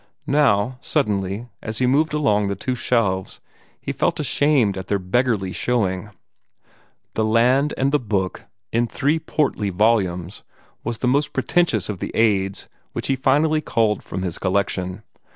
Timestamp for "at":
4.75-4.87